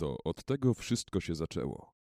[0.00, 1.92] To od tego wszystko się zaczęło.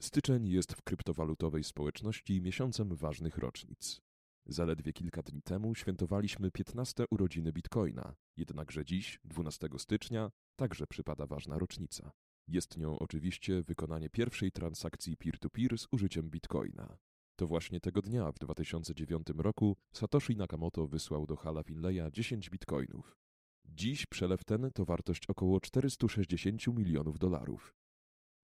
[0.00, 4.00] Styczeń jest w kryptowalutowej społeczności miesiącem ważnych rocznic.
[4.46, 11.58] Zaledwie kilka dni temu świętowaliśmy 15 urodziny Bitcoina, jednakże dziś, 12 stycznia, także przypada ważna
[11.58, 12.10] rocznica.
[12.48, 16.98] Jest nią oczywiście wykonanie pierwszej transakcji peer-to-peer z użyciem Bitcoina.
[17.36, 23.16] To właśnie tego dnia w 2009 roku Satoshi Nakamoto wysłał do Hala Finleya 10 bitcoinów.
[23.78, 27.74] Dziś przelew ten to wartość około 460 milionów dolarów.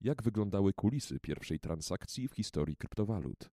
[0.00, 3.50] Jak wyglądały kulisy pierwszej transakcji w historii kryptowalut?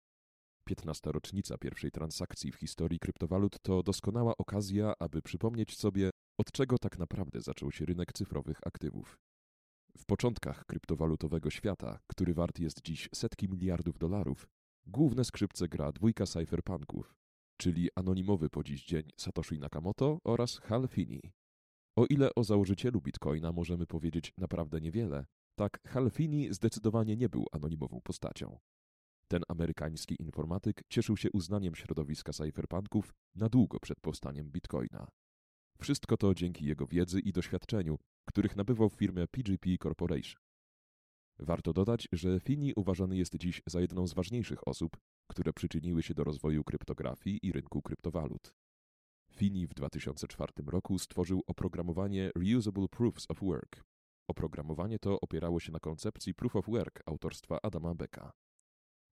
[0.64, 1.12] 15.
[1.12, 6.98] rocznica pierwszej transakcji w historii kryptowalut to doskonała okazja, aby przypomnieć sobie, od czego tak
[6.98, 9.18] naprawdę zaczął się rynek cyfrowych aktywów.
[9.98, 14.48] W początkach kryptowalutowego świata, który wart jest dziś setki miliardów dolarów,
[14.86, 17.14] główne skrzypce gra dwójka cypherpunków,
[17.56, 21.39] czyli anonimowy po dziś dzień Satoshi Nakamoto oraz Hal Finney.
[21.96, 27.46] O ile o założycielu Bitcoina możemy powiedzieć naprawdę niewiele, tak Hal Finney zdecydowanie nie był
[27.52, 28.58] anonimową postacią.
[29.28, 35.06] Ten amerykański informatyk cieszył się uznaniem środowiska cypherpunków na długo przed powstaniem Bitcoina.
[35.80, 40.42] Wszystko to dzięki jego wiedzy i doświadczeniu, których nabywał w firmie PGP Corporation.
[41.38, 44.96] Warto dodać, że Finney uważany jest dziś za jedną z ważniejszych osób,
[45.30, 48.54] które przyczyniły się do rozwoju kryptografii i rynku kryptowalut.
[49.40, 53.84] Finney w 2004 roku stworzył oprogramowanie Reusable Proofs of Work.
[54.28, 58.32] Oprogramowanie to opierało się na koncepcji Proof of Work autorstwa Adama Becka.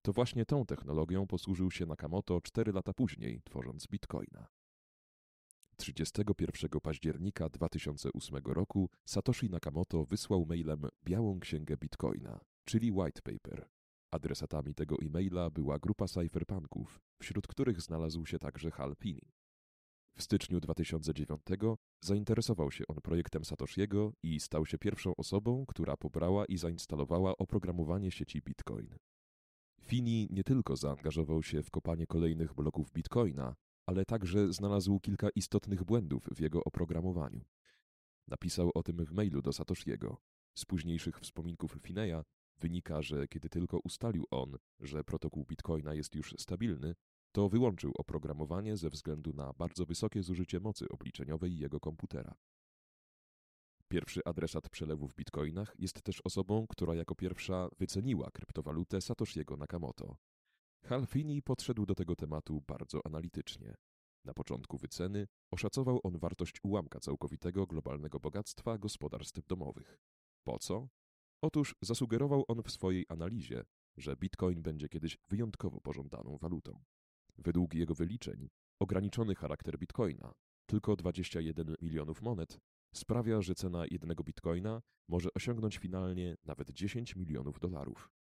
[0.03, 4.47] To właśnie tą technologią posłużył się Nakamoto 4 lata później, tworząc Bitcoina.
[5.77, 13.69] 31 października 2008 roku Satoshi Nakamoto wysłał mailem Białą Księgę Bitcoina, czyli white paper.
[14.11, 19.38] Adresatami tego e-maila była grupa cypherpunków, wśród których znalazł się także Hal Finney.
[20.19, 21.41] W styczniu 2009
[22.01, 28.11] zainteresował się on projektem Satoshiego i stał się pierwszą osobą, która pobrała i zainstalowała oprogramowanie
[28.11, 28.95] sieci Bitcoin.
[29.81, 33.57] Fini nie tylko zaangażował się w kopanie kolejnych bloków Bitcoina,
[33.87, 37.45] ale także znalazł kilka istotnych błędów w jego oprogramowaniu.
[38.29, 40.17] Napisał o tym w mailu do Satoshiego.
[40.55, 42.25] Z późniejszych wspominków Fineya
[42.61, 46.95] wynika, że kiedy tylko ustalił on, że protokół Bitcoina jest już stabilny,
[47.39, 52.35] to wyłączył oprogramowanie ze względu na bardzo wysokie zużycie mocy obliczeniowej jego komputera.
[53.89, 60.17] Pierwszy adresat przelewu w bitcoinach jest też osobą, która jako pierwsza wyceniła kryptowalutę Satoshiego Nakamoto.
[60.85, 63.75] Hal Finney podszedł do tego tematu bardzo analitycznie.
[64.25, 69.99] Na początku wyceny oszacował on wartość ułamka całkowitego globalnego bogactwa gospodarstw domowych.
[70.45, 70.89] Po co?
[71.43, 73.65] Otóż zasugerował on w swojej analizie,
[73.97, 76.85] że bitcoin będzie kiedyś wyjątkowo pożądaną walutą.
[77.39, 78.49] Według jego wyliczeń,
[78.81, 80.33] ograniczony charakter bitcoina,
[80.67, 82.59] tylko 21 milionów monet,
[82.95, 88.11] sprawia, że cena jednego bitcoina może osiągnąć finalnie nawet 10 milionów dolarów.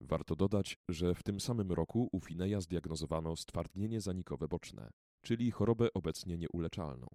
[0.00, 4.90] Warto dodać, że w tym samym roku u Fineya zdiagnozowano stwardnienie zanikowe boczne,
[5.24, 7.06] czyli chorobę obecnie nieuleczalną.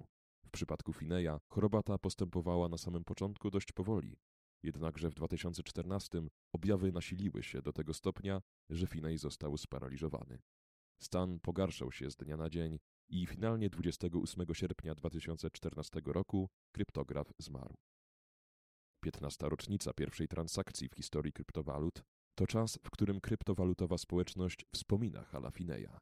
[0.45, 4.17] W przypadku Fineya choroba ta postępowała na samym początku dość powoli,
[4.63, 6.21] jednakże w 2014
[6.53, 10.39] objawy nasiliły się do tego stopnia, że Finney został sparaliżowany.
[10.99, 17.75] Stan pogarszał się z dnia na dzień i finalnie 28 sierpnia 2014 roku kryptograf zmarł.
[19.03, 19.49] 15.
[19.49, 22.03] rocznica pierwszej transakcji w historii kryptowalut
[22.35, 25.97] to czas, w którym kryptowalutowa społeczność wspomina Hala Fineya.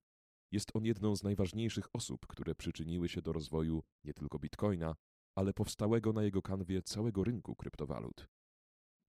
[0.51, 4.95] Jest on jedną z najważniejszych osób, które przyczyniły się do rozwoju nie tylko bitcoina,
[5.35, 8.27] ale powstałego na jego kanwie całego rynku kryptowalut.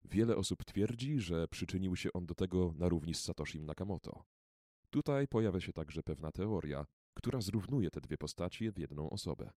[0.05, 4.23] Wiele osób twierdzi, że przyczynił się on do tego na równi z Satoshim Nakamoto.
[4.89, 9.51] Tutaj pojawia się także pewna teoria, która zrównuje te dwie postaci w jedną osobę.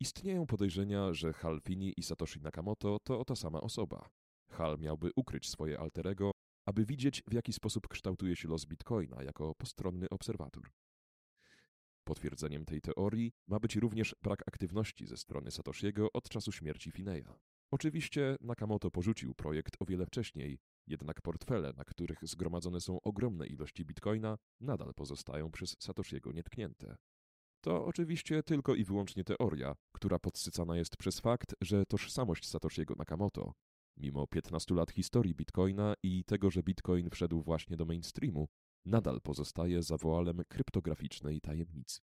[0.00, 4.10] Istnieją podejrzenia, że Hal Finney i Satoshi Nakamoto to ta sama osoba.
[4.50, 6.30] Hal miałby ukryć swoje alterego,
[6.66, 10.70] aby widzieć, w jaki sposób kształtuje się los Bitcoina jako postronny obserwator.
[12.04, 17.38] Potwierdzeniem tej teorii ma być również brak aktywności ze strony Satoshiego od czasu śmierci Fineya.
[17.70, 20.58] Oczywiście Nakamoto porzucił projekt o wiele wcześniej,
[20.90, 26.96] jednak portfele, na których zgromadzone są ogromne ilości bitcoina, nadal pozostają przez Satoshiego nietknięte.
[27.64, 33.52] To oczywiście tylko i wyłącznie teoria, która podsycana jest przez fakt, że tożsamość Satoshiego Nakamoto,
[33.96, 38.48] mimo 15 lat historii bitcoina i tego, że bitcoin wszedł właśnie do mainstreamu,
[38.86, 42.00] nadal pozostaje zawoalem kryptograficznej tajemnicy.